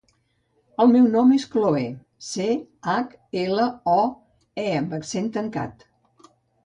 El 0.83 0.87
meu 0.93 1.03
nom 1.15 1.33
és 1.35 1.43
Chloé: 1.55 1.83
ce, 2.29 2.47
hac, 2.95 3.13
ela, 3.43 3.67
o, 3.97 4.01
e 4.67 4.67
amb 4.81 4.97
accent 5.01 5.29
tancat. 5.37 5.87